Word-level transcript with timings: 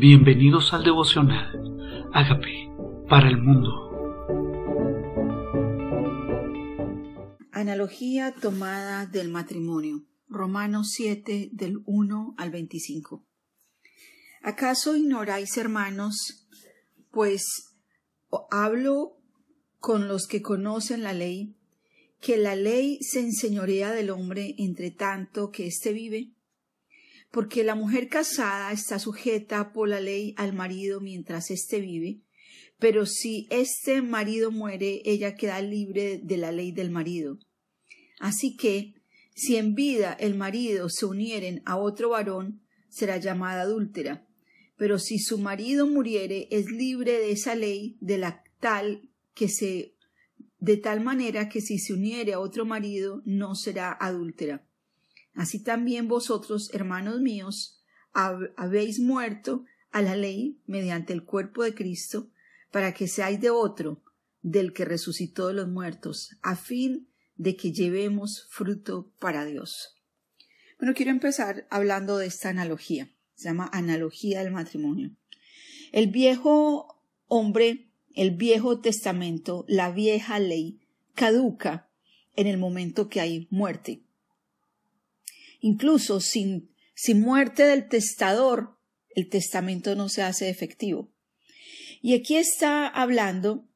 Bienvenidos 0.00 0.72
al 0.72 0.82
devocional. 0.82 2.08
Hágame 2.14 2.72
para 3.06 3.28
el 3.28 3.36
mundo. 3.36 3.68
Analogía 7.52 8.32
tomada 8.32 9.04
del 9.04 9.28
matrimonio. 9.28 10.06
Romanos 10.26 10.92
7 10.92 11.50
del 11.52 11.82
1 11.84 12.34
al 12.38 12.50
25. 12.50 13.26
¿Acaso 14.42 14.96
ignoráis, 14.96 15.58
hermanos, 15.58 16.48
pues 17.10 17.74
hablo 18.50 19.18
con 19.80 20.08
los 20.08 20.26
que 20.26 20.40
conocen 20.40 21.02
la 21.02 21.12
ley, 21.12 21.58
que 22.22 22.38
la 22.38 22.56
ley 22.56 22.96
se 23.02 23.20
enseñorea 23.20 23.92
del 23.92 24.08
hombre 24.08 24.54
entre 24.56 24.90
tanto 24.92 25.50
que 25.50 25.66
éste 25.66 25.92
vive? 25.92 26.32
Porque 27.30 27.64
la 27.64 27.74
mujer 27.74 28.08
casada 28.08 28.72
está 28.72 28.98
sujeta 28.98 29.72
por 29.72 29.88
la 29.88 30.00
ley 30.00 30.34
al 30.36 30.52
marido 30.52 31.00
mientras 31.00 31.50
éste 31.50 31.80
vive, 31.80 32.20
pero 32.78 33.06
si 33.06 33.46
este 33.50 34.02
marido 34.02 34.50
muere, 34.50 35.02
ella 35.04 35.34
queda 35.34 35.60
libre 35.60 36.18
de 36.22 36.36
la 36.38 36.50
ley 36.50 36.72
del 36.72 36.90
marido. 36.90 37.38
Así 38.18 38.56
que, 38.56 38.94
si 39.34 39.56
en 39.56 39.74
vida 39.74 40.12
el 40.12 40.34
marido 40.34 40.88
se 40.88 41.06
unieren 41.06 41.62
a 41.66 41.76
otro 41.76 42.10
varón, 42.10 42.62
será 42.88 43.18
llamada 43.18 43.62
adúltera. 43.62 44.26
Pero 44.76 44.98
si 44.98 45.18
su 45.18 45.38
marido 45.38 45.86
muriere, 45.86 46.48
es 46.50 46.70
libre 46.70 47.12
de 47.12 47.32
esa 47.32 47.54
ley 47.54 47.96
de 48.00 48.18
la 48.18 48.42
tal 48.60 49.08
que 49.34 49.48
se 49.48 49.94
de 50.58 50.76
tal 50.76 51.00
manera 51.00 51.48
que 51.48 51.62
si 51.62 51.78
se 51.78 51.94
uniere 51.94 52.34
a 52.34 52.40
otro 52.40 52.66
marido 52.66 53.22
no 53.24 53.54
será 53.54 53.92
adúltera. 53.92 54.66
Así 55.40 55.58
también 55.58 56.06
vosotros, 56.06 56.68
hermanos 56.74 57.22
míos, 57.22 57.80
habéis 58.12 59.00
muerto 59.00 59.64
a 59.90 60.02
la 60.02 60.14
ley 60.14 60.60
mediante 60.66 61.14
el 61.14 61.24
cuerpo 61.24 61.64
de 61.64 61.74
Cristo, 61.74 62.28
para 62.70 62.92
que 62.92 63.08
seáis 63.08 63.40
de 63.40 63.48
otro, 63.48 64.02
del 64.42 64.74
que 64.74 64.84
resucitó 64.84 65.48
de 65.48 65.54
los 65.54 65.66
muertos, 65.66 66.36
a 66.42 66.56
fin 66.56 67.08
de 67.36 67.56
que 67.56 67.72
llevemos 67.72 68.48
fruto 68.50 69.14
para 69.18 69.46
Dios. 69.46 69.96
Bueno, 70.78 70.92
quiero 70.92 71.10
empezar 71.10 71.66
hablando 71.70 72.18
de 72.18 72.26
esta 72.26 72.50
analogía. 72.50 73.10
Se 73.34 73.48
llama 73.48 73.70
analogía 73.72 74.44
del 74.44 74.52
matrimonio. 74.52 75.16
El 75.90 76.08
viejo 76.08 77.02
hombre, 77.28 77.88
el 78.14 78.32
viejo 78.32 78.80
testamento, 78.80 79.64
la 79.68 79.90
vieja 79.90 80.38
ley, 80.38 80.82
caduca 81.14 81.88
en 82.36 82.46
el 82.46 82.58
momento 82.58 83.08
que 83.08 83.22
hay 83.22 83.48
muerte. 83.50 84.02
Incluso 85.60 86.20
sin, 86.20 86.74
sin 86.94 87.20
muerte 87.20 87.64
del 87.64 87.88
testador, 87.88 88.78
el 89.10 89.28
testamento 89.28 89.94
no 89.94 90.08
se 90.08 90.22
hace 90.22 90.48
efectivo. 90.48 91.12
Y 92.02 92.14
aquí 92.14 92.36
está 92.36 92.88
hablando 92.88 93.68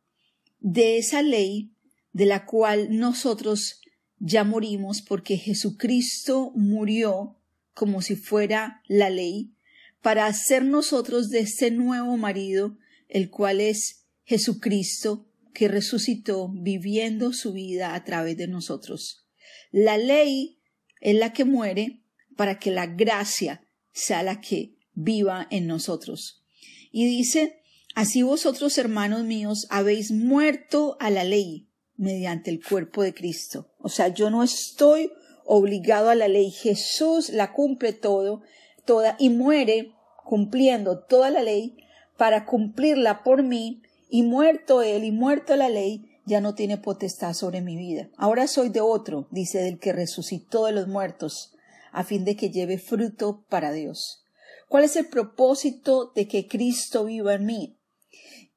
de 0.60 0.98
esa 0.98 1.22
ley 1.22 1.72
de 2.12 2.26
la 2.26 2.46
cual 2.46 2.96
nosotros 2.96 3.80
ya 4.18 4.44
morimos 4.44 5.02
porque 5.02 5.36
Jesucristo 5.36 6.52
murió 6.54 7.38
como 7.74 8.00
si 8.00 8.16
fuera 8.16 8.80
la 8.86 9.10
ley 9.10 9.54
para 10.00 10.26
hacer 10.26 10.64
nosotros 10.64 11.28
de 11.30 11.40
este 11.40 11.70
nuevo 11.70 12.16
marido, 12.16 12.78
el 13.08 13.30
cual 13.30 13.60
es 13.60 14.06
Jesucristo, 14.24 15.28
que 15.52 15.68
resucitó 15.68 16.48
viviendo 16.48 17.32
su 17.32 17.52
vida 17.52 17.94
a 17.94 18.04
través 18.04 18.36
de 18.36 18.48
nosotros. 18.48 19.26
La 19.70 19.98
ley 19.98 20.58
es 21.04 21.14
la 21.14 21.32
que 21.32 21.44
muere 21.44 22.00
para 22.34 22.58
que 22.58 22.72
la 22.72 22.86
gracia 22.86 23.64
sea 23.92 24.24
la 24.24 24.40
que 24.40 24.74
viva 24.94 25.46
en 25.50 25.66
nosotros. 25.66 26.42
Y 26.90 27.06
dice, 27.06 27.62
así 27.94 28.22
vosotros, 28.22 28.76
hermanos 28.78 29.22
míos, 29.24 29.66
habéis 29.70 30.10
muerto 30.10 30.96
a 30.98 31.10
la 31.10 31.22
ley 31.22 31.68
mediante 31.96 32.50
el 32.50 32.64
cuerpo 32.64 33.02
de 33.02 33.14
Cristo. 33.14 33.70
O 33.78 33.90
sea, 33.90 34.08
yo 34.08 34.30
no 34.30 34.42
estoy 34.42 35.12
obligado 35.44 36.08
a 36.08 36.14
la 36.14 36.26
ley. 36.26 36.50
Jesús 36.50 37.28
la 37.28 37.52
cumple 37.52 37.92
todo, 37.92 38.42
toda, 38.86 39.14
y 39.18 39.28
muere 39.28 39.92
cumpliendo 40.24 41.04
toda 41.04 41.30
la 41.30 41.42
ley 41.42 41.76
para 42.16 42.46
cumplirla 42.46 43.22
por 43.22 43.42
mí, 43.42 43.82
y 44.08 44.22
muerto 44.22 44.80
él 44.80 45.04
y 45.04 45.10
muerto 45.10 45.56
la 45.56 45.68
ley, 45.68 46.13
ya 46.26 46.40
no 46.40 46.54
tiene 46.54 46.78
potestad 46.78 47.34
sobre 47.34 47.60
mi 47.60 47.76
vida. 47.76 48.08
Ahora 48.16 48.46
soy 48.46 48.68
de 48.70 48.80
otro, 48.80 49.28
dice 49.30 49.58
del 49.58 49.78
que 49.78 49.92
resucitó 49.92 50.66
de 50.66 50.72
los 50.72 50.88
muertos, 50.88 51.54
a 51.92 52.04
fin 52.04 52.24
de 52.24 52.36
que 52.36 52.50
lleve 52.50 52.78
fruto 52.78 53.44
para 53.48 53.72
Dios. 53.72 54.24
¿Cuál 54.68 54.84
es 54.84 54.96
el 54.96 55.06
propósito 55.06 56.12
de 56.14 56.26
que 56.26 56.48
Cristo 56.48 57.04
viva 57.04 57.34
en 57.34 57.46
mí? 57.46 57.78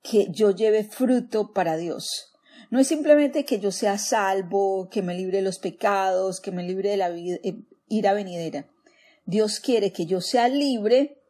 Que 0.02 0.28
yo 0.32 0.52
lleve 0.52 0.84
fruto 0.84 1.52
para 1.54 1.78
Dios. 1.78 2.34
No 2.70 2.80
es 2.80 2.88
simplemente 2.88 3.46
que 3.46 3.60
yo 3.60 3.72
sea 3.72 3.98
salvo, 3.98 4.90
que 4.90 5.02
me 5.02 5.16
libre 5.16 5.38
de 5.38 5.44
los 5.44 5.60
pecados, 5.60 6.42
que 6.42 6.52
me 6.52 6.64
libre 6.64 6.90
de 6.90 6.98
la 6.98 7.10
eh, 7.10 7.62
ira 7.88 8.14
venidera. 8.14 8.68
Dios 9.26 9.60
quiere 9.60 9.92
que 9.92 10.06
yo 10.06 10.22
sea 10.22 10.48
libre 10.48 11.22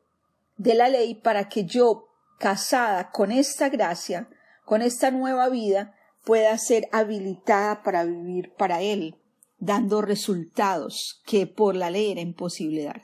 de 0.55 0.75
la 0.75 0.89
ley 0.89 1.15
para 1.15 1.49
que 1.49 1.65
yo, 1.65 2.07
casada 2.39 3.11
con 3.11 3.31
esta 3.31 3.69
gracia, 3.69 4.29
con 4.65 4.81
esta 4.81 5.11
nueva 5.11 5.49
vida, 5.49 5.96
pueda 6.27 6.57
ser 6.57 6.89
habilitada 6.91 7.83
para 7.83 8.03
vivir 8.03 8.53
para 8.57 8.81
Él, 8.81 9.15
dando 9.59 10.01
resultados 10.01 11.21
que 11.25 11.47
por 11.47 11.73
la 11.73 11.89
ley 11.89 12.11
era 12.11 12.19
imposible 12.19 12.83
dar. 12.83 13.01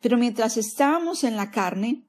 Pero 0.00 0.16
mientras 0.16 0.56
estábamos 0.56 1.24
en 1.24 1.36
la 1.36 1.50
carne, 1.50 2.06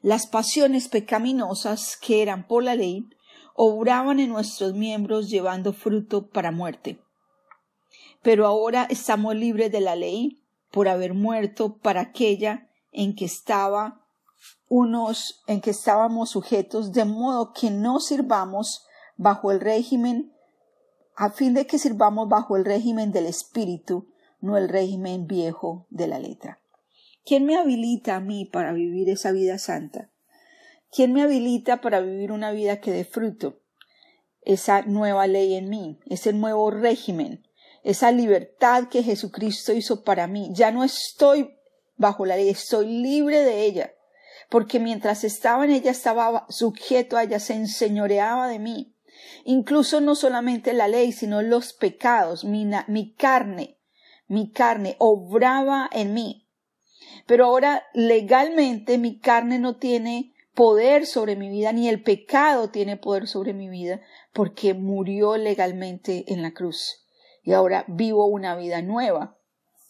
las 0.00 0.26
pasiones 0.26 0.88
pecaminosas 0.88 1.96
que 1.96 2.20
eran 2.20 2.48
por 2.48 2.64
la 2.64 2.74
ley 2.74 3.06
obraban 3.54 4.18
en 4.18 4.30
nuestros 4.30 4.74
miembros 4.74 5.30
llevando 5.30 5.72
fruto 5.72 6.26
para 6.26 6.50
muerte. 6.50 7.00
Pero 8.22 8.48
ahora 8.48 8.88
estamos 8.90 9.36
libres 9.36 9.70
de 9.70 9.82
la 9.82 9.94
ley 9.94 10.42
por 10.72 10.88
haber 10.88 11.14
muerto 11.14 11.76
para 11.76 12.00
aquella 12.00 12.68
en 12.90 13.14
que 13.14 13.26
estaba 13.26 14.00
unos 14.68 15.44
en 15.46 15.60
que 15.60 15.70
estábamos 15.70 16.30
sujetos 16.30 16.90
de 16.90 17.04
modo 17.04 17.52
que 17.52 17.70
no 17.70 18.00
sirvamos 18.00 18.84
bajo 19.16 19.50
el 19.50 19.60
régimen, 19.60 20.32
a 21.14 21.30
fin 21.30 21.54
de 21.54 21.66
que 21.66 21.78
sirvamos 21.78 22.28
bajo 22.28 22.56
el 22.56 22.64
régimen 22.64 23.12
del 23.12 23.26
espíritu, 23.26 24.08
no 24.40 24.56
el 24.56 24.68
régimen 24.68 25.26
viejo 25.26 25.86
de 25.90 26.06
la 26.06 26.18
letra. 26.18 26.60
¿Quién 27.24 27.44
me 27.46 27.56
habilita 27.56 28.16
a 28.16 28.20
mí 28.20 28.44
para 28.44 28.72
vivir 28.72 29.08
esa 29.08 29.30
vida 29.30 29.58
santa? 29.58 30.10
¿Quién 30.90 31.12
me 31.12 31.22
habilita 31.22 31.80
para 31.80 32.00
vivir 32.00 32.32
una 32.32 32.50
vida 32.50 32.80
que 32.80 32.90
dé 32.90 33.04
fruto? 33.04 33.60
Esa 34.40 34.82
nueva 34.82 35.26
ley 35.26 35.54
en 35.54 35.70
mí, 35.70 36.00
ese 36.06 36.32
nuevo 36.32 36.70
régimen, 36.70 37.46
esa 37.84 38.10
libertad 38.10 38.88
que 38.88 39.02
Jesucristo 39.02 39.72
hizo 39.72 40.02
para 40.02 40.26
mí. 40.26 40.50
Ya 40.52 40.72
no 40.72 40.82
estoy 40.84 41.56
bajo 41.96 42.26
la 42.26 42.36
ley, 42.36 42.48
estoy 42.48 42.86
libre 42.86 43.40
de 43.40 43.64
ella, 43.64 43.92
porque 44.50 44.80
mientras 44.80 45.24
estaba 45.24 45.64
en 45.64 45.70
ella 45.70 45.92
estaba 45.92 46.46
sujeto 46.48 47.16
a 47.16 47.22
ella, 47.22 47.38
se 47.38 47.54
enseñoreaba 47.54 48.48
de 48.48 48.58
mí. 48.58 48.96
Incluso 49.44 50.00
no 50.00 50.14
solamente 50.14 50.72
la 50.72 50.88
ley, 50.88 51.12
sino 51.12 51.42
los 51.42 51.72
pecados, 51.72 52.44
mi, 52.44 53.14
carne, 53.16 53.78
mi 54.28 54.50
carne 54.50 54.96
obraba 54.98 55.88
en 55.92 56.14
mí. 56.14 56.48
Pero 57.26 57.46
ahora 57.46 57.84
legalmente 57.92 58.98
mi 58.98 59.18
carne 59.18 59.58
no 59.58 59.76
tiene 59.76 60.34
poder 60.54 61.06
sobre 61.06 61.36
mi 61.36 61.48
vida, 61.48 61.72
ni 61.72 61.88
el 61.88 62.02
pecado 62.02 62.70
tiene 62.70 62.96
poder 62.96 63.26
sobre 63.26 63.52
mi 63.52 63.68
vida, 63.68 64.00
porque 64.32 64.74
murió 64.74 65.36
legalmente 65.36 66.24
en 66.32 66.42
la 66.42 66.52
cruz. 66.52 67.06
Y 67.42 67.52
ahora 67.52 67.84
vivo 67.88 68.26
una 68.26 68.54
vida 68.54 68.82
nueva. 68.82 69.38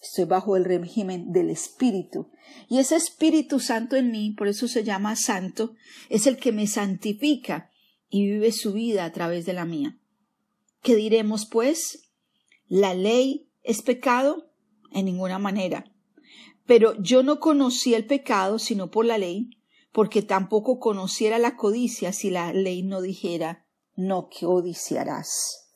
Estoy 0.00 0.25
bajo 0.25 0.56
el 0.56 0.64
régimen 0.64 1.32
del 1.32 1.50
Espíritu. 1.50 2.31
Y 2.69 2.78
ese 2.78 2.96
Espíritu 2.96 3.61
Santo 3.61 3.96
en 3.96 4.11
mí, 4.11 4.34
por 4.37 4.49
eso 4.49 4.67
se 4.67 4.82
llama 4.82 5.14
Santo, 5.14 5.75
es 6.08 6.26
el 6.26 6.38
que 6.38 6.52
me 6.52 6.67
santifica, 6.67 7.70
y 8.12 8.26
vive 8.26 8.53
su 8.53 8.75
vida 8.75 9.05
a 9.05 9.12
través 9.12 9.47
de 9.47 9.55
la 9.55 9.64
mía. 9.64 9.99
¿Qué 10.82 10.94
diremos, 10.94 11.47
pues? 11.47 12.11
¿La 12.69 12.94
ley 12.94 13.49
es 13.64 13.82
pecado? 13.82 14.53
En 14.93 15.06
ninguna 15.06 15.38
manera. 15.38 15.91
Pero 16.67 16.94
yo 17.03 17.23
no 17.23 17.41
conocí 17.41 17.94
el 17.94 18.05
pecado 18.05 18.59
sino 18.59 18.91
por 18.91 19.06
la 19.06 19.17
ley, 19.17 19.50
porque 19.91 20.23
tampoco 20.23 20.79
conociera 20.79 21.38
la 21.38 21.56
codicia 21.56 22.12
si 22.12 22.31
la 22.31 22.53
ley 22.53 22.82
no 22.82 23.00
dijera 23.00 23.64
no 23.97 24.29
codiciarás. 24.29 25.69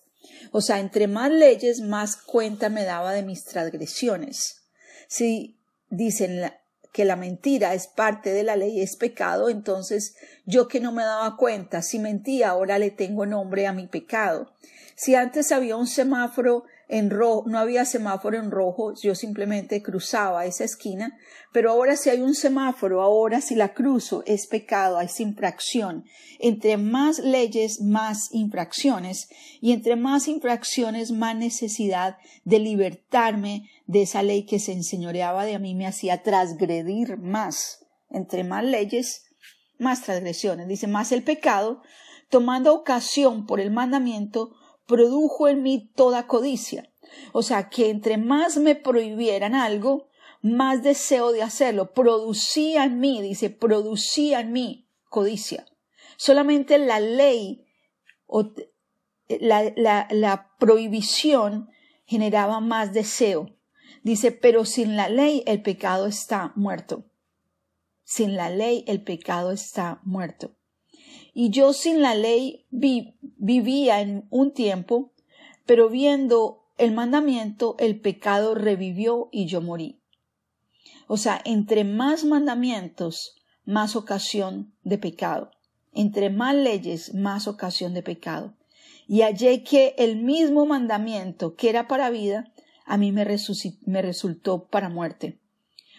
O 0.53 0.61
sea, 0.61 0.81
entre 0.81 1.07
más 1.07 1.31
leyes, 1.31 1.81
más 1.81 2.17
cuenta 2.17 2.69
me 2.69 2.85
daba 2.85 3.13
de 3.13 3.23
mis 3.23 3.45
transgresiones. 3.45 4.63
Si 5.09 5.59
dicen 5.89 6.51
que 6.97 7.05
la 7.05 7.17
mentira 7.17 7.75
es 7.75 7.89
parte 7.89 8.33
de 8.33 8.43
la 8.43 8.57
ley, 8.57 8.81
es 8.81 8.97
pecado, 8.97 9.51
entonces 9.51 10.17
yo 10.47 10.67
que 10.67 10.81
no 10.81 10.93
me 10.93 11.03
daba 11.03 11.37
cuenta, 11.37 11.83
si 11.83 11.99
mentía, 11.99 12.49
ahora 12.49 12.79
le 12.79 12.91
tengo 12.91 13.27
nombre 13.27 13.67
a 13.67 13.75
mi 13.75 13.87
pecado. 13.87 14.55
Si 14.95 15.15
antes 15.15 15.53
había 15.53 15.77
un 15.77 15.89
semáforo 15.89 16.65
en 16.89 17.11
rojo, 17.11 17.45
no 17.49 17.59
había 17.59 17.85
semáforo 17.85 18.39
en 18.39 18.51
rojo, 18.51 18.95
yo 18.95 19.15
simplemente 19.15 19.83
cruzaba 19.83 20.47
esa 20.47 20.65
esquina, 20.65 21.19
pero 21.53 21.71
ahora 21.71 21.97
si 21.97 22.09
hay 22.09 22.23
un 22.23 22.35
semáforo, 22.35 23.03
ahora 23.03 23.43
si 23.43 23.57
la 23.57 23.75
cruzo 23.75 24.23
es 24.25 24.47
pecado, 24.47 24.99
es 25.03 25.21
infracción. 25.21 26.07
Entre 26.39 26.79
más 26.79 27.19
leyes, 27.19 27.83
más 27.83 28.29
infracciones, 28.33 29.29
y 29.61 29.73
entre 29.73 29.97
más 29.97 30.29
infracciones, 30.29 31.11
más 31.11 31.37
necesidad 31.37 32.17
de 32.45 32.59
libertarme 32.59 33.69
de 33.87 34.03
esa 34.03 34.23
ley 34.23 34.45
que 34.45 34.59
se 34.59 34.73
enseñoreaba 34.73 35.45
de 35.45 35.55
a 35.55 35.59
mí, 35.59 35.75
me 35.75 35.87
hacía 35.87 36.23
transgredir 36.23 37.17
más. 37.19 37.87
Entre 38.11 38.45
más 38.45 38.65
leyes, 38.65 39.25
más 39.79 40.03
transgresiones. 40.03 40.69
Dice, 40.69 40.87
más 40.87 41.13
el 41.13 41.23
pecado, 41.23 41.83
tomando 42.29 42.75
ocasión 42.75 43.47
por 43.47 43.61
el 43.61 43.71
mandamiento, 43.71 44.55
produjo 44.87 45.49
en 45.49 45.63
mí 45.63 45.91
toda 45.95 46.27
codicia. 46.27 46.91
O 47.33 47.43
sea, 47.43 47.69
que 47.69 47.91
entre 47.91 48.19
más 48.19 48.57
me 48.57 48.75
prohibieran 48.75 49.55
algo, 49.55 50.09
más 50.43 50.83
deseo 50.83 51.33
de 51.33 51.43
hacerlo. 51.43 51.93
Producía 51.93 52.85
en 52.85 53.01
mí, 53.01 53.23
dice, 53.23 53.51
producía 53.51 54.41
en 54.41 54.53
mí 54.53 54.89
codicia. 55.09 55.67
Solamente 56.17 56.79
la 56.79 57.01
ley 57.01 57.67
o 58.27 58.53
la, 59.29 59.73
la, 59.77 60.09
la 60.11 60.51
prohibición 60.59 61.69
generaba 62.07 62.61
más 62.61 62.93
deseo. 62.93 63.56
Dice, 64.07 64.31
pero 64.31 64.65
sin 64.65 64.95
la 64.95 65.09
ley 65.09 65.43
el 65.47 65.63
pecado 65.63 66.07
está 66.07 66.53
muerto. 66.55 67.07
Sin 68.05 68.37
la 68.37 68.51
ley 68.51 68.85
el 68.87 69.03
pecado 69.03 69.51
está 69.51 69.99
muerto. 70.05 70.53
Y 71.35 71.51
yo 71.51 71.73
sin 71.73 72.03
la 72.03 72.15
ley 72.15 72.67
vivía 72.71 74.01
en 74.01 74.29
un 74.31 74.53
tiempo, 74.53 75.11
pero 75.65 75.89
viendo 75.89 76.69
el 76.79 76.93
mandamiento, 76.93 77.75
el 77.81 77.99
pecado 77.99 78.55
revivió 78.55 79.29
y 79.33 79.47
yo 79.47 79.61
morí. 79.61 79.99
O 81.09 81.17
sea, 81.17 81.43
entre 81.45 81.83
más 81.83 82.23
mandamientos, 82.23 83.35
más 83.65 83.97
ocasión 83.97 84.73
de 84.85 84.99
pecado. 84.99 85.51
Entre 85.93 86.31
más 86.31 86.55
leyes, 86.55 87.13
más 87.13 87.49
ocasión 87.49 87.93
de 87.93 88.05
pecado. 88.05 88.55
Y 89.09 89.23
hallé 89.23 89.65
que 89.65 89.97
el 89.99 90.23
mismo 90.23 90.65
mandamiento 90.65 91.57
que 91.57 91.71
era 91.71 91.89
para 91.89 92.09
vida, 92.11 92.53
a 92.87 92.97
mí 92.97 93.11
me, 93.13 93.25
resultó 94.03 94.69
para 94.69 94.89
muerte. 94.89 95.41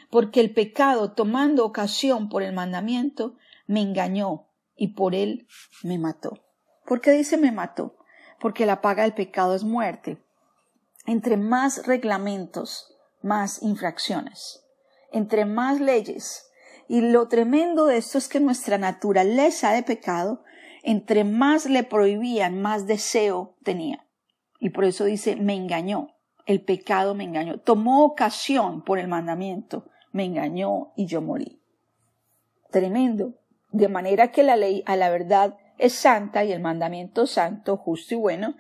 Porque 0.10 0.40
el 0.40 0.54
pecado, 0.54 1.12
tomando 1.12 1.66
ocasión 1.66 2.30
por 2.30 2.44
el 2.44 2.54
mandamiento, 2.54 3.36
me 3.68 3.82
engañó 3.82 4.48
y 4.76 4.90
por 4.90 5.14
él 5.14 5.48
me 5.84 6.00
mató. 6.00 6.40
¿Por 6.86 7.02
qué 7.02 7.12
dice 7.12 7.38
me 7.38 7.52
mató? 7.52 7.98
Porque 8.40 8.66
la 8.66 8.82
paga 8.82 9.04
del 9.04 9.14
pecado 9.14 9.54
es 9.54 9.66
muerte. 9.66 10.24
Entre 11.06 11.36
más 11.36 11.86
reglamentos, 11.86 12.96
más 13.22 13.62
infracciones. 13.62 14.64
Entre 15.12 15.44
más 15.44 15.82
leyes. 15.82 16.50
Y 16.88 17.02
lo 17.02 17.28
tremendo 17.28 17.86
de 17.86 17.98
esto 17.98 18.18
es 18.18 18.30
que 18.30 18.40
nuestra 18.40 18.78
naturaleza 18.78 19.74
de 19.74 19.84
pecado, 19.84 20.44
entre 20.84 21.26
más 21.26 21.66
le 21.66 21.84
prohibían, 21.84 22.62
más 22.62 22.88
deseo 22.88 23.58
tenía. 23.64 24.08
Y 24.62 24.70
por 24.70 24.86
eso 24.86 25.04
dice, 25.04 25.36
me 25.36 25.54
engañó. 25.54 26.17
El 26.48 26.62
pecado 26.62 27.14
me 27.14 27.26
engañó. 27.26 27.60
Tomó 27.60 28.06
ocasión 28.06 28.82
por 28.82 29.00
el 29.00 29.10
mandamiento. 29.10 29.86
Me 30.14 30.24
engañó 30.24 30.94
y 30.96 31.06
yo 31.06 31.22
morí. 31.22 31.62
Tremendo 32.72 33.34
de 33.72 33.90
manera 33.90 34.32
que 34.32 34.44
la 34.44 34.56
ley 34.56 34.82
a 34.86 34.96
la 34.96 35.10
verdad 35.10 35.58
es 35.78 35.94
santa 35.94 36.46
y 36.46 36.54
el 36.54 36.62
mandamiento 36.62 37.28
santo, 37.28 37.76
justo 37.76 38.16
y 38.16 38.18
bueno. 38.18 38.56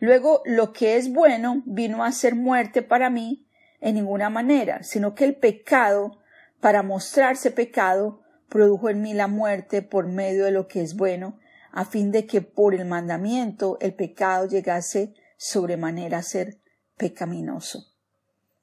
Luego, 0.00 0.40
lo 0.46 0.72
que 0.72 0.96
es 0.96 1.12
bueno 1.12 1.62
vino 1.66 2.04
a 2.04 2.10
ser 2.10 2.34
muerte 2.34 2.80
para 2.80 3.10
mí 3.10 3.46
en 3.82 3.96
ninguna 3.96 4.30
manera, 4.30 4.82
sino 4.82 5.14
que 5.14 5.26
el 5.26 5.36
pecado, 5.36 6.18
para 6.60 6.82
mostrarse 6.82 7.50
pecado, 7.50 8.22
produjo 8.48 8.88
en 8.88 9.02
mí 9.02 9.12
la 9.12 9.28
muerte 9.28 9.82
por 9.82 10.08
medio 10.08 10.46
de 10.46 10.52
lo 10.52 10.68
que 10.68 10.80
es 10.80 10.96
bueno, 10.96 11.38
a 11.70 11.84
fin 11.84 12.10
de 12.12 12.26
que 12.26 12.40
por 12.40 12.74
el 12.74 12.86
mandamiento 12.86 13.76
el 13.82 13.94
pecado 13.94 14.46
llegase 14.46 15.12
sobremanera 15.36 16.18
a 16.18 16.22
ser 16.22 16.56
pecaminoso. 16.96 17.86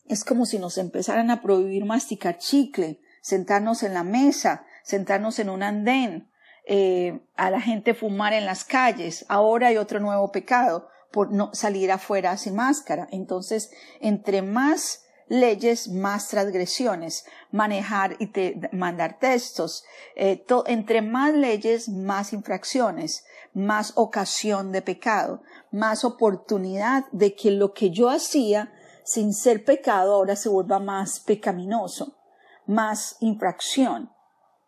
Es 0.06 0.24
como 0.24 0.46
si 0.46 0.60
nos 0.60 0.78
empezaran 0.78 1.32
a 1.32 1.42
prohibir 1.42 1.86
masticar 1.86 2.38
chicle, 2.38 3.00
sentarnos 3.22 3.84
en 3.84 3.94
la 3.94 4.04
mesa, 4.04 4.66
sentarnos 4.84 5.40
en 5.40 5.50
un 5.50 5.64
andén, 5.64 6.30
eh, 6.66 7.22
a 7.36 7.50
la 7.50 7.62
gente 7.62 7.94
fumar 7.94 8.34
en 8.34 8.46
las 8.46 8.64
calles. 8.64 9.26
Ahora 9.28 9.68
hay 9.68 9.78
otro 9.78 10.00
nuevo 10.00 10.32
pecado 10.32 10.88
por 11.12 11.32
no 11.32 11.54
salir 11.54 11.92
afuera 11.92 12.36
sin 12.38 12.56
máscara. 12.56 13.08
Entonces, 13.12 13.72
entre 14.02 14.42
más 14.42 15.03
leyes, 15.28 15.88
más 15.88 16.28
transgresiones, 16.28 17.26
manejar 17.52 18.16
y 18.20 18.32
mandar 18.72 19.20
textos. 19.20 19.84
Eh, 20.16 20.46
entre 20.68 21.02
más 21.02 21.34
leyes, 21.34 21.90
más 21.90 22.34
infracciones, 22.34 23.26
más 23.54 23.94
ocasión 23.96 24.72
de 24.72 24.82
pecado, 24.82 25.42
más 25.72 26.04
oportunidad 26.04 27.06
de 27.12 27.36
que 27.36 27.52
lo 27.52 27.74
que 27.74 27.90
yo 27.90 28.10
hacía 28.10 28.74
sin 29.04 29.34
ser 29.34 29.66
pecado 29.66 30.14
ahora 30.16 30.36
se 30.36 30.50
vuelva 30.50 30.80
más 30.80 31.20
pecaminoso, 31.20 32.18
más 32.66 33.18
infracción 33.20 34.14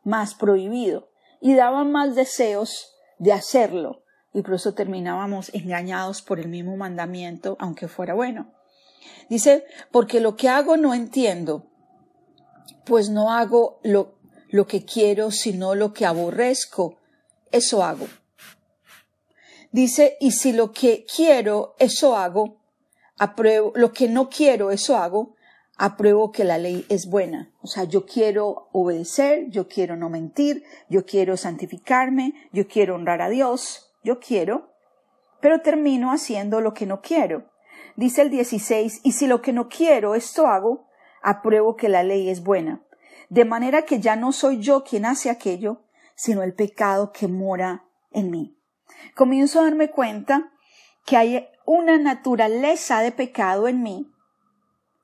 más 0.05 0.35
prohibido 0.35 1.09
y 1.41 1.55
daban 1.55 1.91
más 1.91 2.15
deseos 2.15 2.95
de 3.17 3.33
hacerlo 3.33 4.03
y 4.33 4.41
por 4.41 4.53
eso 4.53 4.73
terminábamos 4.73 5.53
engañados 5.53 6.21
por 6.21 6.39
el 6.39 6.47
mismo 6.47 6.77
mandamiento, 6.77 7.57
aunque 7.59 7.87
fuera 7.87 8.13
bueno. 8.13 8.54
Dice, 9.29 9.65
porque 9.91 10.19
lo 10.19 10.35
que 10.35 10.49
hago 10.49 10.77
no 10.77 10.93
entiendo, 10.93 11.67
pues 12.85 13.09
no 13.09 13.31
hago 13.31 13.79
lo, 13.83 14.15
lo 14.49 14.67
que 14.67 14.85
quiero, 14.85 15.31
sino 15.31 15.75
lo 15.75 15.93
que 15.93 16.05
aborrezco, 16.05 16.97
eso 17.51 17.83
hago. 17.83 18.07
Dice, 19.71 20.17
y 20.19 20.31
si 20.31 20.53
lo 20.53 20.71
que 20.71 21.05
quiero, 21.05 21.75
eso 21.79 22.15
hago, 22.15 22.57
apruebo, 23.17 23.73
lo 23.75 23.91
que 23.91 24.07
no 24.07 24.29
quiero, 24.29 24.71
eso 24.71 24.95
hago, 24.95 25.35
apruebo 25.77 26.31
que 26.31 26.43
la 26.43 26.57
ley 26.57 26.85
es 26.89 27.07
buena. 27.07 27.51
O 27.61 27.67
sea, 27.67 27.83
yo 27.83 28.05
quiero 28.05 28.69
obedecer, 28.71 29.49
yo 29.49 29.67
quiero 29.67 29.97
no 29.97 30.09
mentir, 30.09 30.63
yo 30.89 31.05
quiero 31.05 31.35
santificarme, 31.35 32.33
yo 32.53 32.67
quiero 32.67 32.95
honrar 32.95 33.21
a 33.21 33.29
Dios, 33.29 33.91
yo 34.03 34.19
quiero, 34.19 34.71
pero 35.41 35.61
termino 35.61 36.11
haciendo 36.11 36.61
lo 36.61 36.73
que 36.73 36.85
no 36.85 37.01
quiero. 37.01 37.51
Dice 37.95 38.21
el 38.21 38.30
16, 38.30 39.01
y 39.03 39.12
si 39.13 39.27
lo 39.27 39.42
que 39.42 39.53
no 39.53 39.69
quiero 39.69 40.15
esto 40.15 40.47
hago, 40.47 40.88
apruebo 41.21 41.75
que 41.75 41.89
la 41.89 42.03
ley 42.03 42.30
es 42.30 42.44
buena. 42.44 42.81
De 43.30 43.45
manera 43.45 43.83
que 43.83 44.00
ya 44.00 44.15
no 44.15 44.31
soy 44.31 44.59
yo 44.59 44.84
quien 44.84 45.05
hace 45.05 45.29
aquello, 45.29 45.84
sino 46.15 46.43
el 46.43 46.53
pecado 46.53 47.12
que 47.12 47.27
mora 47.27 47.86
en 48.12 48.29
mí. 48.29 48.58
Comienzo 49.15 49.60
a 49.60 49.63
darme 49.63 49.89
cuenta 49.89 50.51
que 51.05 51.17
hay 51.17 51.48
una 51.65 51.98
naturaleza 51.98 53.00
de 53.01 53.12
pecado 53.12 53.67
en 53.67 53.81
mí 53.81 54.12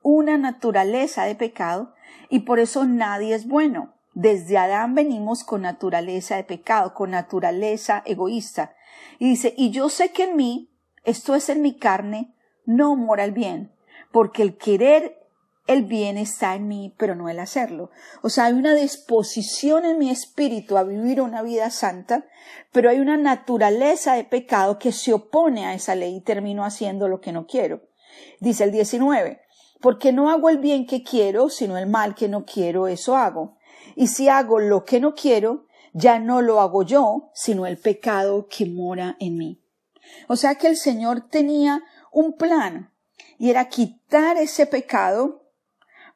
una 0.02 0.36
naturaleza 0.36 1.24
de 1.24 1.34
pecado 1.34 1.94
y 2.28 2.40
por 2.40 2.58
eso 2.58 2.84
nadie 2.84 3.34
es 3.34 3.46
bueno. 3.46 3.94
Desde 4.14 4.58
Adán 4.58 4.94
venimos 4.94 5.44
con 5.44 5.62
naturaleza 5.62 6.36
de 6.36 6.44
pecado, 6.44 6.92
con 6.92 7.12
naturaleza 7.12 8.02
egoísta. 8.04 8.74
Y 9.18 9.30
dice, 9.30 9.54
y 9.56 9.70
yo 9.70 9.88
sé 9.88 10.12
que 10.12 10.24
en 10.24 10.36
mí, 10.36 10.70
esto 11.04 11.34
es 11.34 11.48
en 11.48 11.62
mi 11.62 11.78
carne, 11.78 12.34
no 12.64 12.96
mora 12.96 13.24
el 13.24 13.32
bien, 13.32 13.72
porque 14.10 14.42
el 14.42 14.56
querer 14.56 15.22
el 15.66 15.84
bien 15.84 16.18
está 16.18 16.54
en 16.54 16.66
mí, 16.66 16.92
pero 16.96 17.14
no 17.14 17.28
el 17.28 17.38
hacerlo. 17.38 17.90
O 18.22 18.28
sea, 18.28 18.46
hay 18.46 18.52
una 18.52 18.74
disposición 18.74 19.84
en 19.84 19.98
mi 19.98 20.10
espíritu 20.10 20.76
a 20.76 20.82
vivir 20.82 21.20
una 21.20 21.42
vida 21.42 21.70
santa, 21.70 22.26
pero 22.72 22.90
hay 22.90 22.98
una 22.98 23.16
naturaleza 23.16 24.14
de 24.14 24.24
pecado 24.24 24.78
que 24.78 24.92
se 24.92 25.12
opone 25.12 25.64
a 25.66 25.74
esa 25.74 25.94
ley 25.94 26.16
y 26.16 26.20
termino 26.20 26.64
haciendo 26.64 27.06
lo 27.08 27.20
que 27.20 27.32
no 27.32 27.46
quiero. 27.46 27.82
Dice 28.40 28.64
el 28.64 28.72
19, 28.72 29.40
porque 29.80 30.12
no 30.12 30.30
hago 30.30 30.48
el 30.48 30.58
bien 30.58 30.86
que 30.86 31.02
quiero, 31.02 31.48
sino 31.48 31.78
el 31.78 31.86
mal 31.86 32.14
que 32.14 32.28
no 32.28 32.44
quiero, 32.44 32.88
eso 32.88 33.16
hago. 33.16 33.56
Y 33.94 34.08
si 34.08 34.28
hago 34.28 34.58
lo 34.58 34.84
que 34.84 35.00
no 35.00 35.14
quiero, 35.14 35.66
ya 35.92 36.18
no 36.18 36.42
lo 36.42 36.60
hago 36.60 36.82
yo, 36.82 37.30
sino 37.34 37.66
el 37.66 37.78
pecado 37.78 38.48
que 38.48 38.66
mora 38.66 39.16
en 39.20 39.36
mí. 39.36 39.62
O 40.28 40.36
sea 40.36 40.56
que 40.56 40.66
el 40.66 40.76
Señor 40.76 41.28
tenía 41.28 41.82
un 42.12 42.36
plan, 42.36 42.92
y 43.38 43.50
era 43.50 43.68
quitar 43.68 44.36
ese 44.36 44.66
pecado 44.66 45.42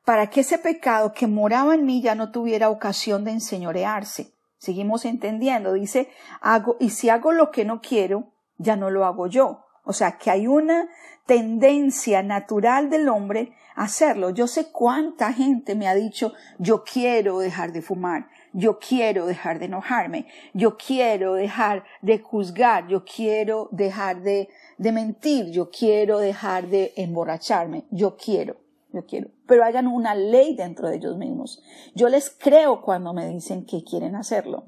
para 0.04 0.28
que 0.30 0.40
ese 0.40 0.58
pecado 0.58 1.12
que 1.12 1.26
moraba 1.26 1.74
en 1.74 1.84
mí 1.84 2.00
ya 2.00 2.14
no 2.14 2.30
tuviera 2.30 2.70
ocasión 2.70 3.24
de 3.24 3.32
enseñorearse. 3.32 4.32
Seguimos 4.58 5.04
entendiendo, 5.04 5.72
dice, 5.72 6.08
hago, 6.40 6.76
y 6.78 6.90
si 6.90 7.08
hago 7.08 7.32
lo 7.32 7.50
que 7.50 7.64
no 7.64 7.80
quiero, 7.80 8.32
ya 8.56 8.76
no 8.76 8.90
lo 8.90 9.04
hago 9.04 9.26
yo. 9.26 9.64
O 9.84 9.92
sea, 9.92 10.18
que 10.18 10.30
hay 10.30 10.46
una 10.46 10.88
tendencia 11.26 12.22
natural 12.22 12.88
del 12.88 13.08
hombre 13.08 13.52
a 13.74 13.84
hacerlo. 13.84 14.30
Yo 14.30 14.46
sé 14.46 14.70
cuánta 14.70 15.32
gente 15.32 15.74
me 15.74 15.88
ha 15.88 15.94
dicho, 15.94 16.32
yo 16.58 16.84
quiero 16.84 17.40
dejar 17.40 17.72
de 17.72 17.82
fumar, 17.82 18.28
yo 18.56 18.78
quiero 18.78 19.26
dejar 19.26 19.58
de 19.58 19.66
enojarme, 19.66 20.26
yo 20.54 20.78
quiero 20.78 21.34
dejar 21.34 21.84
de 22.00 22.18
juzgar, 22.18 22.88
yo 22.88 23.04
quiero 23.04 23.68
dejar 23.70 24.22
de, 24.22 24.48
de 24.78 24.92
mentir, 24.92 25.50
yo 25.50 25.70
quiero 25.70 26.18
dejar 26.18 26.68
de 26.68 26.94
emborracharme, 26.96 27.84
yo 27.90 28.16
quiero, 28.16 28.56
yo 28.94 29.04
quiero. 29.04 29.28
Pero 29.46 29.62
hagan 29.62 29.86
una 29.86 30.14
ley 30.14 30.56
dentro 30.56 30.88
de 30.88 30.96
ellos 30.96 31.18
mismos. 31.18 31.62
Yo 31.94 32.08
les 32.08 32.30
creo 32.30 32.80
cuando 32.80 33.12
me 33.12 33.28
dicen 33.28 33.66
que 33.66 33.84
quieren 33.84 34.16
hacerlo. 34.16 34.64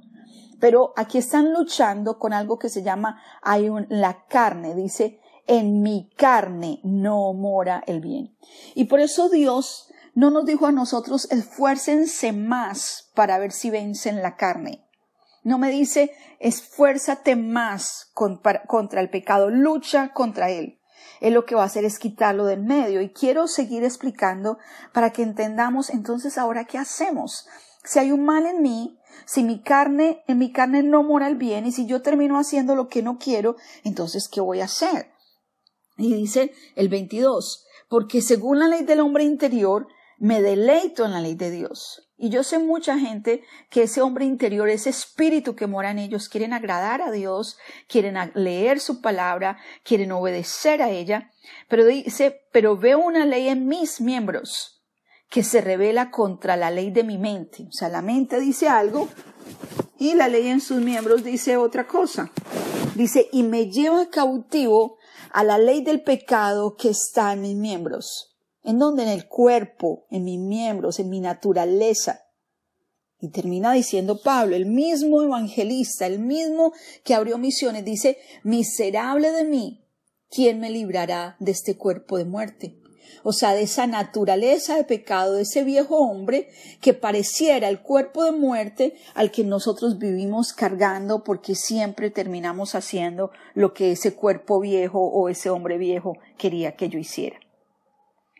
Pero 0.60 0.92
aquí 0.96 1.16
están 1.16 1.54
luchando 1.54 2.18
con 2.18 2.34
algo 2.34 2.58
que 2.58 2.68
se 2.68 2.82
llama 2.82 3.22
hay 3.40 3.70
un, 3.70 3.86
la 3.88 4.26
carne, 4.26 4.74
dice, 4.74 5.18
en 5.46 5.80
mi 5.80 6.10
carne 6.14 6.80
no 6.82 7.32
mora 7.32 7.82
el 7.86 8.02
bien. 8.02 8.36
Y 8.74 8.84
por 8.84 9.00
eso 9.00 9.30
Dios 9.30 9.87
no 10.18 10.32
nos 10.32 10.46
dijo 10.46 10.66
a 10.66 10.72
nosotros 10.72 11.30
esfuércense 11.30 12.32
más 12.32 13.08
para 13.14 13.38
ver 13.38 13.52
si 13.52 13.70
vencen 13.70 14.20
la 14.20 14.34
carne. 14.34 14.84
No 15.44 15.58
me 15.58 15.70
dice 15.70 16.10
esfuérzate 16.40 17.36
más 17.36 18.10
contra 18.14 19.00
el 19.00 19.10
pecado, 19.10 19.48
lucha 19.48 20.12
contra 20.12 20.50
él. 20.50 20.80
Él 21.20 21.34
lo 21.34 21.44
que 21.44 21.54
va 21.54 21.62
a 21.62 21.66
hacer 21.66 21.84
es 21.84 22.00
quitarlo 22.00 22.46
del 22.46 22.64
medio. 22.64 23.00
Y 23.00 23.12
quiero 23.12 23.46
seguir 23.46 23.84
explicando 23.84 24.58
para 24.92 25.10
que 25.10 25.22
entendamos 25.22 25.88
entonces 25.88 26.36
ahora 26.36 26.64
qué 26.64 26.78
hacemos. 26.78 27.46
Si 27.84 28.00
hay 28.00 28.10
un 28.10 28.24
mal 28.24 28.44
en 28.46 28.60
mí, 28.60 28.98
si 29.24 29.44
mi 29.44 29.62
carne, 29.62 30.24
en 30.26 30.38
mi 30.38 30.50
carne 30.50 30.82
no 30.82 31.04
mora 31.04 31.28
el 31.28 31.36
bien, 31.36 31.64
y 31.64 31.70
si 31.70 31.86
yo 31.86 32.02
termino 32.02 32.40
haciendo 32.40 32.74
lo 32.74 32.88
que 32.88 33.04
no 33.04 33.18
quiero, 33.18 33.54
entonces 33.84 34.28
¿qué 34.28 34.40
voy 34.40 34.62
a 34.62 34.64
hacer? 34.64 35.12
Y 35.96 36.12
dice 36.12 36.52
el 36.74 36.88
22, 36.88 37.64
porque 37.88 38.20
según 38.20 38.58
la 38.58 38.66
ley 38.66 38.82
del 38.82 38.98
hombre 38.98 39.22
interior, 39.22 39.86
me 40.18 40.42
deleito 40.42 41.04
en 41.04 41.12
la 41.12 41.20
ley 41.20 41.34
de 41.34 41.50
Dios. 41.50 42.08
Y 42.16 42.30
yo 42.30 42.42
sé 42.42 42.58
mucha 42.58 42.98
gente 42.98 43.44
que 43.70 43.84
ese 43.84 44.02
hombre 44.02 44.24
interior, 44.24 44.68
ese 44.68 44.90
espíritu 44.90 45.54
que 45.54 45.68
mora 45.68 45.92
en 45.92 46.00
ellos, 46.00 46.28
quieren 46.28 46.52
agradar 46.52 47.00
a 47.00 47.12
Dios, 47.12 47.58
quieren 47.88 48.16
leer 48.34 48.80
su 48.80 49.00
palabra, 49.00 49.58
quieren 49.84 50.10
obedecer 50.10 50.82
a 50.82 50.90
ella, 50.90 51.30
pero 51.68 51.86
dice, 51.86 52.40
pero 52.52 52.76
veo 52.76 52.98
una 52.98 53.24
ley 53.24 53.48
en 53.48 53.68
mis 53.68 54.00
miembros 54.00 54.82
que 55.30 55.44
se 55.44 55.60
revela 55.60 56.10
contra 56.10 56.56
la 56.56 56.70
ley 56.70 56.90
de 56.90 57.04
mi 57.04 57.18
mente. 57.18 57.66
O 57.68 57.72
sea, 57.72 57.88
la 57.88 58.02
mente 58.02 58.40
dice 58.40 58.68
algo 58.68 59.08
y 59.98 60.14
la 60.14 60.26
ley 60.26 60.48
en 60.48 60.60
sus 60.60 60.78
miembros 60.78 61.22
dice 61.22 61.56
otra 61.56 61.86
cosa. 61.86 62.30
Dice, 62.96 63.28
y 63.32 63.44
me 63.44 63.70
lleva 63.70 64.08
cautivo 64.10 64.98
a 65.30 65.44
la 65.44 65.58
ley 65.58 65.82
del 65.82 66.02
pecado 66.02 66.74
que 66.76 66.88
está 66.88 67.32
en 67.34 67.42
mis 67.42 67.56
miembros. 67.56 68.27
¿En 68.62 68.78
dónde? 68.78 69.04
En 69.04 69.08
el 69.08 69.28
cuerpo, 69.28 70.06
en 70.10 70.24
mis 70.24 70.38
miembros, 70.38 70.98
en 70.98 71.08
mi 71.08 71.20
naturaleza. 71.20 72.24
Y 73.20 73.28
termina 73.28 73.72
diciendo 73.72 74.20
Pablo, 74.22 74.54
el 74.54 74.66
mismo 74.66 75.22
evangelista, 75.22 76.06
el 76.06 76.20
mismo 76.20 76.72
que 77.02 77.14
abrió 77.14 77.36
misiones, 77.38 77.84
dice, 77.84 78.18
miserable 78.44 79.32
de 79.32 79.44
mí, 79.44 79.84
¿quién 80.30 80.60
me 80.60 80.70
librará 80.70 81.36
de 81.40 81.50
este 81.50 81.76
cuerpo 81.76 82.16
de 82.16 82.24
muerte? 82.24 82.78
O 83.24 83.32
sea, 83.32 83.54
de 83.54 83.62
esa 83.62 83.86
naturaleza 83.86 84.76
de 84.76 84.84
pecado, 84.84 85.34
de 85.34 85.42
ese 85.42 85.64
viejo 85.64 85.96
hombre 85.96 86.48
que 86.80 86.94
pareciera 86.94 87.68
el 87.68 87.80
cuerpo 87.80 88.24
de 88.24 88.32
muerte 88.32 88.94
al 89.14 89.32
que 89.32 89.44
nosotros 89.44 89.98
vivimos 89.98 90.52
cargando 90.52 91.24
porque 91.24 91.54
siempre 91.54 92.10
terminamos 92.10 92.74
haciendo 92.74 93.30
lo 93.54 93.74
que 93.74 93.92
ese 93.92 94.14
cuerpo 94.14 94.60
viejo 94.60 95.00
o 95.00 95.28
ese 95.28 95.50
hombre 95.50 95.78
viejo 95.78 96.18
quería 96.36 96.76
que 96.76 96.88
yo 96.88 96.98
hiciera. 96.98 97.38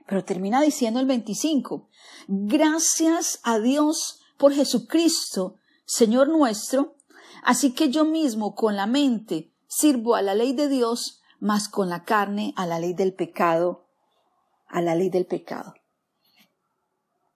Pero 0.09 0.25
termina 0.25 0.63
diciendo 0.63 1.01
el 1.01 1.07
25, 1.07 1.91
gracias 2.29 3.41
a 3.43 3.59
Dios 3.59 4.21
por 4.39 4.55
Jesucristo, 4.55 5.59
Señor 5.85 6.31
nuestro, 6.31 6.97
así 7.45 7.75
que 7.75 7.91
yo 7.91 8.07
mismo 8.07 8.55
con 8.55 8.75
la 8.75 8.87
mente 8.87 9.53
sirvo 9.67 10.15
a 10.15 10.23
la 10.23 10.35
ley 10.35 10.55
de 10.55 10.69
Dios, 10.69 11.21
más 11.41 11.69
con 11.69 11.91
la 11.91 12.05
carne 12.05 12.55
a 12.57 12.67
la 12.67 12.79
ley 12.79 12.95
del 12.95 13.13
pecado, 13.13 13.87
a 14.67 14.81
la 14.81 14.95
ley 14.95 15.11
del 15.11 15.27
pecado. 15.27 15.75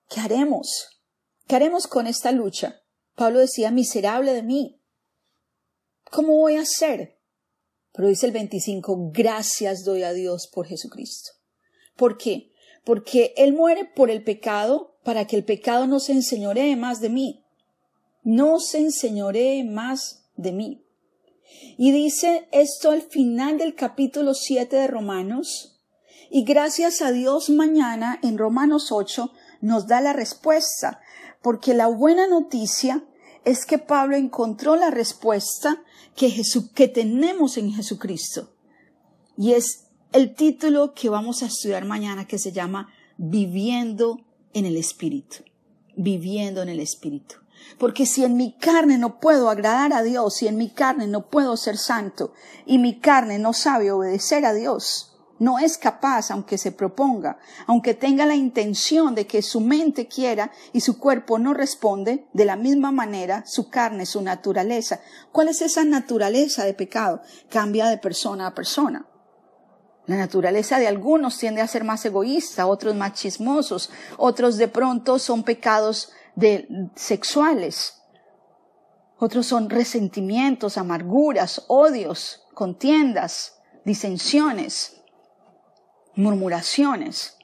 ¿Qué 0.08 0.20
haremos? 0.20 1.02
¿Qué 1.46 1.56
haremos 1.56 1.86
con 1.86 2.06
esta 2.06 2.32
lucha? 2.32 2.80
Pablo 3.16 3.40
decía, 3.40 3.70
miserable 3.70 4.32
de 4.32 4.42
mí. 4.42 4.80
¿Cómo 6.10 6.38
voy 6.38 6.56
a 6.56 6.62
hacer? 6.62 7.18
Pero 7.92 8.08
dice 8.08 8.24
el 8.24 8.32
25, 8.32 9.10
gracias 9.12 9.84
doy 9.84 10.04
a 10.04 10.14
Dios 10.14 10.48
por 10.50 10.66
Jesucristo. 10.66 11.32
¿Por 11.96 12.16
qué? 12.16 12.51
Porque 12.84 13.34
Él 13.36 13.52
muere 13.52 13.84
por 13.84 14.10
el 14.10 14.22
pecado 14.22 14.96
para 15.04 15.26
que 15.26 15.36
el 15.36 15.44
pecado 15.44 15.86
no 15.86 16.00
se 16.00 16.12
enseñoree 16.12 16.76
más 16.76 17.00
de 17.00 17.08
mí. 17.08 17.44
No 18.22 18.60
se 18.60 18.78
enseñoree 18.78 19.64
más 19.64 20.24
de 20.36 20.52
mí. 20.52 20.84
Y 21.76 21.92
dice 21.92 22.48
esto 22.52 22.90
al 22.90 23.02
final 23.02 23.58
del 23.58 23.74
capítulo 23.74 24.34
7 24.34 24.76
de 24.76 24.86
Romanos. 24.86 25.80
Y 26.30 26.44
gracias 26.44 27.02
a 27.02 27.12
Dios 27.12 27.50
mañana 27.50 28.18
en 28.22 28.38
Romanos 28.38 28.90
8 28.90 29.32
nos 29.60 29.86
da 29.86 30.00
la 30.00 30.12
respuesta, 30.12 31.00
porque 31.42 31.74
la 31.74 31.88
buena 31.88 32.26
noticia 32.26 33.04
es 33.44 33.66
que 33.66 33.78
Pablo 33.78 34.16
encontró 34.16 34.76
la 34.76 34.90
respuesta 34.90 35.82
que, 36.16 36.42
que 36.74 36.88
tenemos 36.88 37.56
en 37.56 37.72
Jesucristo. 37.72 38.54
Y 39.36 39.52
es 39.52 39.81
el 40.12 40.34
título 40.34 40.92
que 40.94 41.08
vamos 41.08 41.42
a 41.42 41.46
estudiar 41.46 41.86
mañana 41.86 42.26
que 42.26 42.38
se 42.38 42.52
llama 42.52 42.88
Viviendo 43.16 44.20
en 44.52 44.66
el 44.66 44.76
Espíritu. 44.76 45.38
Viviendo 45.96 46.62
en 46.62 46.68
el 46.68 46.80
Espíritu. 46.80 47.36
Porque 47.78 48.04
si 48.04 48.24
en 48.24 48.36
mi 48.36 48.58
carne 48.58 48.98
no 48.98 49.20
puedo 49.20 49.48
agradar 49.48 49.94
a 49.94 50.02
Dios, 50.02 50.34
si 50.34 50.48
en 50.48 50.58
mi 50.58 50.68
carne 50.68 51.06
no 51.06 51.30
puedo 51.30 51.56
ser 51.56 51.78
santo 51.78 52.34
y 52.66 52.78
mi 52.78 53.00
carne 53.00 53.38
no 53.38 53.54
sabe 53.54 53.90
obedecer 53.90 54.44
a 54.44 54.52
Dios, 54.52 55.16
no 55.38 55.58
es 55.58 55.78
capaz, 55.78 56.30
aunque 56.30 56.58
se 56.58 56.72
proponga, 56.72 57.38
aunque 57.66 57.94
tenga 57.94 58.26
la 58.26 58.36
intención 58.36 59.14
de 59.14 59.26
que 59.26 59.42
su 59.42 59.60
mente 59.60 60.08
quiera 60.08 60.52
y 60.72 60.82
su 60.82 60.98
cuerpo 60.98 61.38
no 61.38 61.54
responde, 61.54 62.28
de 62.32 62.44
la 62.44 62.56
misma 62.56 62.92
manera 62.92 63.44
su 63.46 63.70
carne, 63.70 64.04
su 64.04 64.20
naturaleza. 64.20 65.00
¿Cuál 65.32 65.48
es 65.48 65.62
esa 65.62 65.84
naturaleza 65.84 66.64
de 66.64 66.74
pecado? 66.74 67.22
Cambia 67.48 67.86
de 67.86 67.98
persona 67.98 68.48
a 68.48 68.54
persona. 68.54 69.06
La 70.06 70.16
naturaleza 70.16 70.78
de 70.78 70.88
algunos 70.88 71.38
tiende 71.38 71.60
a 71.60 71.68
ser 71.68 71.84
más 71.84 72.04
egoísta, 72.04 72.66
otros 72.66 72.94
más 72.94 73.12
chismosos, 73.12 73.90
otros 74.16 74.56
de 74.56 74.68
pronto 74.68 75.18
son 75.18 75.44
pecados 75.44 76.12
de, 76.34 76.66
sexuales, 76.96 78.02
otros 79.18 79.46
son 79.46 79.70
resentimientos, 79.70 80.76
amarguras, 80.76 81.64
odios, 81.68 82.44
contiendas, 82.54 83.60
disensiones, 83.84 85.00
murmuraciones. 86.16 87.38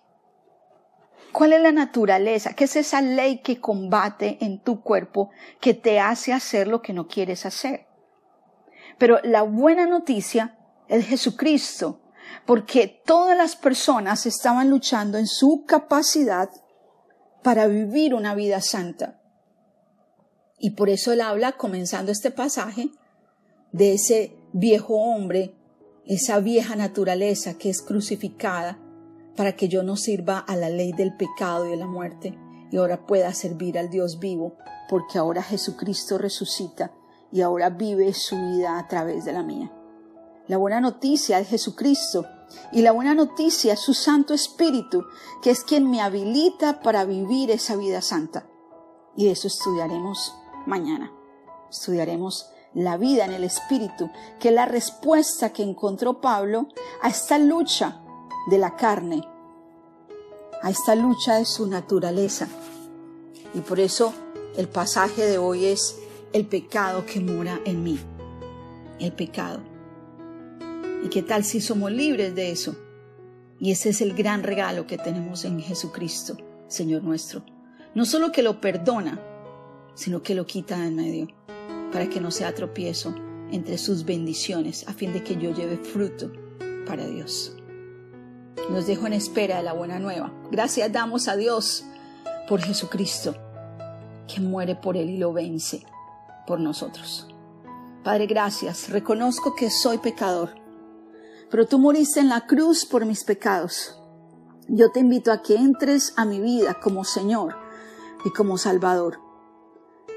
¿Cuál 1.31 1.53
es 1.53 1.61
la 1.61 1.71
naturaleza? 1.71 2.55
¿Qué 2.55 2.65
es 2.65 2.75
esa 2.75 3.01
ley 3.01 3.39
que 3.39 3.61
combate 3.61 4.39
en 4.41 4.61
tu 4.61 4.83
cuerpo 4.83 5.31
que 5.61 5.75
te 5.75 6.01
hace 6.01 6.33
hacer 6.33 6.67
lo 6.67 6.83
que 6.83 6.93
no 6.93 7.07
quieres 7.07 7.47
hacer? 7.47 7.87
Pero 8.99 9.21
la 9.23 9.43
buena 9.43 9.87
noticia 9.87 10.59
es 10.89 11.07
Jesucristo, 11.07 12.01
porque 12.47 13.03
todas 13.05 13.37
las 13.37 13.57
personas 13.57 14.27
estaban 14.27 14.71
luchando 14.71 15.19
en 15.19 15.27
su 15.27 15.65
capacidad 15.67 16.51
para 17.43 17.67
vivir 17.67 18.15
una 18.15 18.35
vida 18.35 18.61
santa. 18.61 19.21
Y 20.59 20.71
por 20.71 20.89
eso 20.89 21.13
él 21.13 21.21
habla, 21.21 21.53
comenzando 21.53 22.11
este 22.11 22.31
pasaje, 22.31 22.91
de 23.73 23.95
ese 23.95 24.37
viejo 24.53 24.95
hombre, 24.95 25.55
esa 26.07 26.41
vieja 26.41 26.75
naturaleza 26.75 27.59
que 27.59 27.71
es 27.71 27.83
crucificada 27.83 28.79
para 29.37 29.55
que 29.55 29.69
yo 29.69 29.83
no 29.83 29.97
sirva 29.97 30.39
a 30.39 30.57
la 30.57 30.71
ley 30.71 30.93
del 30.93 31.15
pecado 31.17 31.67
y 31.67 31.71
de 31.71 31.77
la 31.77 31.87
muerte 31.87 32.37
y 32.71 32.77
ahora 32.77 33.07
pueda 33.07 33.33
servir 33.33 33.79
al 33.79 33.91
Dios 33.91 34.19
vivo, 34.19 34.57
porque 34.89 35.19
ahora 35.19 35.43
Jesucristo 35.43 36.19
resucita 36.19 36.93
y 37.33 37.41
ahora 37.41 37.71
vive 37.71 38.13
su 38.15 38.37
vida 38.37 38.79
a 38.79 38.89
través 38.89 39.25
de 39.25 39.33
la 39.33 39.43
mía. 39.43 39.73
La 40.49 40.57
buena 40.57 40.81
noticia 40.81 41.39
es 41.39 41.49
Jesucristo 41.49 42.25
y 42.73 42.81
la 42.81 42.93
buena 42.93 43.15
noticia 43.15 43.75
es 43.75 43.81
su 43.81 43.93
Santo 43.93 44.33
Espíritu, 44.33 45.05
que 45.43 45.51
es 45.51 45.63
quien 45.63 45.91
me 45.91 46.01
habilita 46.01 46.81
para 46.81 47.05
vivir 47.05 47.51
esa 47.51 47.77
vida 47.77 48.01
santa. 48.01 48.47
Y 49.15 49.27
de 49.27 49.33
eso 49.33 49.47
estudiaremos 49.47 50.35
mañana. 50.65 51.13
Estudiaremos 51.71 52.51
la 52.73 52.97
vida 52.97 53.27
en 53.27 53.33
el 53.33 53.45
Espíritu, 53.45 54.11
que 54.41 54.49
es 54.49 54.55
la 54.55 54.65
respuesta 54.65 55.53
que 55.53 55.63
encontró 55.63 56.23
Pablo 56.23 56.69
a 57.03 57.09
esta 57.11 57.39
lucha 57.39 58.01
de 58.51 58.57
la 58.57 58.75
carne, 58.75 59.29
a 60.63 60.71
esta 60.71 60.95
lucha 60.95 61.37
de 61.37 61.45
su 61.45 61.67
naturaleza. 61.67 62.49
Y 63.53 63.61
por 63.61 63.81
eso 63.81 64.15
el 64.57 64.69
pasaje 64.69 65.27
de 65.27 65.37
hoy 65.37 65.67
es 65.67 65.99
el 66.33 66.47
pecado 66.47 67.05
que 67.05 67.21
mora 67.21 67.61
en 67.67 67.83
mí. 67.83 68.01
El 68.99 69.13
pecado. 69.13 69.78
¿Y 71.05 71.09
qué 71.09 71.23
tal 71.23 71.45
si 71.45 71.61
somos 71.61 71.93
libres 71.93 72.35
de 72.35 72.51
eso? 72.51 72.77
Y 73.61 73.71
ese 73.71 73.91
es 73.91 74.01
el 74.01 74.15
gran 74.15 74.43
regalo 74.43 74.87
que 74.87 74.99
tenemos 74.99 75.45
en 75.45 75.61
Jesucristo, 75.61 76.37
Señor 76.69 77.03
nuestro. 77.03 77.45
No 77.95 78.05
solo 78.05 78.33
que 78.33 78.43
lo 78.43 78.61
perdona, 78.61 79.21
sino 79.95 80.23
que 80.23 80.35
lo 80.35 80.47
quita 80.47 80.79
de 80.79 80.87
en 80.89 80.97
medio, 80.97 81.29
para 81.93 82.09
que 82.09 82.21
no 82.21 82.31
sea 82.31 82.55
tropiezo 82.55 83.15
entre 83.51 83.79
sus 83.79 84.05
bendiciones, 84.05 84.87
a 84.89 84.93
fin 84.93 85.13
de 85.13 85.23
que 85.23 85.37
yo 85.37 85.53
lleve 85.53 85.77
fruto 85.79 86.33
para 86.87 87.07
Dios. 87.07 87.57
Nos 88.71 88.87
dejo 88.87 89.07
en 89.07 89.15
espera 89.15 89.57
de 89.57 89.63
la 89.63 89.73
buena 89.73 89.99
nueva. 89.99 90.33
Gracias 90.51 90.93
damos 90.93 91.29
a 91.29 91.37
Dios 91.37 91.85
por 92.49 92.61
Jesucristo, 92.61 93.35
que 94.33 94.41
muere 94.41 94.75
por 94.75 94.97
Él 94.97 95.11
y 95.11 95.17
lo 95.17 95.33
vence 95.33 95.85
por 96.47 96.61
nosotros. 96.61 97.27
Padre, 98.05 98.27
gracias. 98.27 98.89
Reconozco 98.91 99.55
que 99.55 99.71
soy 99.71 99.99
pecador, 99.99 100.55
pero 101.51 101.67
tú 101.67 101.79
moriste 101.79 102.21
en 102.21 102.29
la 102.29 102.47
cruz 102.47 102.85
por 102.85 103.05
mis 103.07 103.25
pecados. 103.25 104.01
Yo 104.69 104.91
te 104.91 105.01
invito 105.01 105.33
a 105.33 105.43
que 105.43 105.57
entres 105.57 106.13
a 106.17 106.25
mi 106.25 106.41
vida 106.41 106.79
como 106.81 107.05
Señor 107.05 107.57
y 108.25 108.31
como 108.31 108.59
Salvador 108.59 109.29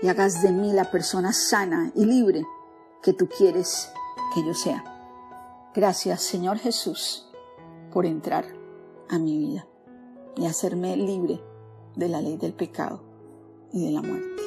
y 0.01 0.07
hagas 0.07 0.41
de 0.41 0.51
mí 0.51 0.73
la 0.73 0.89
persona 0.91 1.31
sana 1.31 1.91
y 1.95 2.05
libre 2.05 2.45
que 3.01 3.13
tú 3.13 3.27
quieres 3.27 3.91
que 4.33 4.45
yo 4.45 4.53
sea. 4.53 4.83
Gracias, 5.73 6.21
Señor 6.21 6.57
Jesús, 6.57 7.29
por 7.91 8.05
entrar 8.05 8.45
a 9.09 9.19
mi 9.19 9.37
vida 9.37 9.67
y 10.35 10.45
hacerme 10.45 10.95
libre 10.97 11.41
de 11.95 12.07
la 12.09 12.21
ley 12.21 12.37
del 12.37 12.53
pecado 12.53 13.03
y 13.71 13.85
de 13.85 13.91
la 13.91 14.01
muerte. 14.01 14.41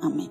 Amén. 0.00 0.30